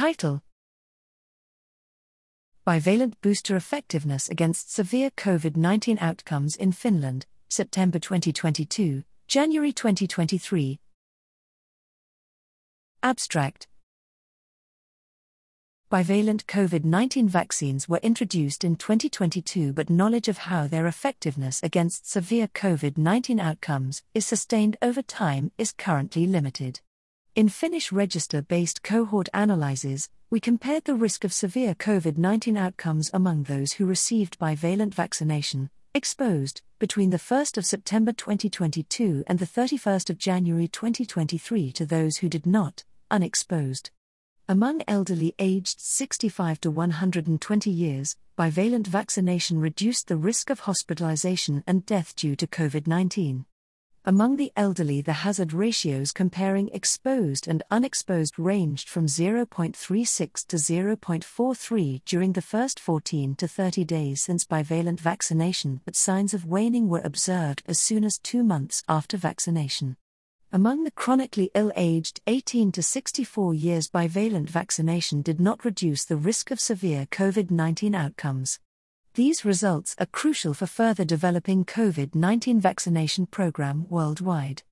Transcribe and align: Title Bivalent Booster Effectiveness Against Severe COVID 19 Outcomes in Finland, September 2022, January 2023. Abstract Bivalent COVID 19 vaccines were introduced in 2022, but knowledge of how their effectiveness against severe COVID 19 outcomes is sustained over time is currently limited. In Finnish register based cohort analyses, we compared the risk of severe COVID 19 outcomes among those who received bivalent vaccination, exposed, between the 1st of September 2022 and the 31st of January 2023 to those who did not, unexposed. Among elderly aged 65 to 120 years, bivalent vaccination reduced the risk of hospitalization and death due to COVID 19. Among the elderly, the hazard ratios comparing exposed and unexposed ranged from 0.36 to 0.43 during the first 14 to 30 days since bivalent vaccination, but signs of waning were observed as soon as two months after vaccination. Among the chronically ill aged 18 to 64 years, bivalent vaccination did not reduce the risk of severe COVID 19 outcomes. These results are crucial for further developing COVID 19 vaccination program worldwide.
Title 0.00 0.40
Bivalent 2.66 3.12
Booster 3.20 3.54
Effectiveness 3.54 4.30
Against 4.30 4.72
Severe 4.72 5.10
COVID 5.10 5.58
19 5.58 5.98
Outcomes 6.00 6.56
in 6.56 6.72
Finland, 6.72 7.26
September 7.50 7.98
2022, 7.98 9.02
January 9.28 9.74
2023. 9.74 10.80
Abstract 13.02 13.68
Bivalent 15.92 16.46
COVID 16.46 16.82
19 16.86 17.28
vaccines 17.28 17.86
were 17.86 18.00
introduced 18.02 18.64
in 18.64 18.76
2022, 18.76 19.74
but 19.74 19.90
knowledge 19.90 20.28
of 20.28 20.38
how 20.38 20.66
their 20.66 20.86
effectiveness 20.86 21.62
against 21.62 22.10
severe 22.10 22.48
COVID 22.48 22.96
19 22.96 23.38
outcomes 23.38 24.02
is 24.14 24.24
sustained 24.24 24.78
over 24.80 25.02
time 25.02 25.52
is 25.58 25.72
currently 25.72 26.26
limited. 26.26 26.80
In 27.40 27.48
Finnish 27.48 27.90
register 27.90 28.42
based 28.42 28.82
cohort 28.82 29.30
analyses, 29.32 30.10
we 30.28 30.40
compared 30.40 30.84
the 30.84 30.94
risk 30.94 31.24
of 31.24 31.32
severe 31.32 31.74
COVID 31.74 32.18
19 32.18 32.54
outcomes 32.54 33.10
among 33.14 33.44
those 33.44 33.72
who 33.72 33.86
received 33.86 34.38
bivalent 34.38 34.92
vaccination, 34.92 35.70
exposed, 35.94 36.60
between 36.78 37.08
the 37.08 37.16
1st 37.16 37.56
of 37.56 37.64
September 37.64 38.12
2022 38.12 39.24
and 39.26 39.38
the 39.38 39.46
31st 39.46 40.10
of 40.10 40.18
January 40.18 40.68
2023 40.68 41.72
to 41.72 41.86
those 41.86 42.18
who 42.18 42.28
did 42.28 42.44
not, 42.44 42.84
unexposed. 43.10 43.90
Among 44.46 44.82
elderly 44.86 45.34
aged 45.38 45.80
65 45.80 46.60
to 46.60 46.70
120 46.70 47.70
years, 47.70 48.18
bivalent 48.36 48.86
vaccination 48.86 49.58
reduced 49.58 50.08
the 50.08 50.18
risk 50.18 50.50
of 50.50 50.60
hospitalization 50.60 51.64
and 51.66 51.86
death 51.86 52.14
due 52.14 52.36
to 52.36 52.46
COVID 52.46 52.86
19. 52.86 53.46
Among 54.06 54.36
the 54.36 54.50
elderly, 54.56 55.02
the 55.02 55.12
hazard 55.12 55.52
ratios 55.52 56.10
comparing 56.10 56.70
exposed 56.72 57.46
and 57.46 57.62
unexposed 57.70 58.38
ranged 58.38 58.88
from 58.88 59.04
0.36 59.04 60.46
to 60.46 60.56
0.43 60.56 62.00
during 62.06 62.32
the 62.32 62.40
first 62.40 62.80
14 62.80 63.34
to 63.34 63.46
30 63.46 63.84
days 63.84 64.22
since 64.22 64.46
bivalent 64.46 65.00
vaccination, 65.00 65.82
but 65.84 65.96
signs 65.96 66.32
of 66.32 66.46
waning 66.46 66.88
were 66.88 67.02
observed 67.04 67.62
as 67.66 67.78
soon 67.78 68.02
as 68.02 68.18
two 68.18 68.42
months 68.42 68.82
after 68.88 69.18
vaccination. 69.18 69.98
Among 70.50 70.84
the 70.84 70.90
chronically 70.90 71.50
ill 71.54 71.70
aged 71.76 72.22
18 72.26 72.72
to 72.72 72.82
64 72.82 73.52
years, 73.52 73.90
bivalent 73.90 74.48
vaccination 74.48 75.20
did 75.20 75.38
not 75.38 75.62
reduce 75.62 76.06
the 76.06 76.16
risk 76.16 76.50
of 76.50 76.58
severe 76.58 77.06
COVID 77.10 77.50
19 77.50 77.94
outcomes. 77.94 78.60
These 79.14 79.44
results 79.44 79.96
are 79.98 80.06
crucial 80.06 80.54
for 80.54 80.66
further 80.66 81.04
developing 81.04 81.64
COVID 81.64 82.14
19 82.14 82.60
vaccination 82.60 83.26
program 83.26 83.86
worldwide. 83.88 84.62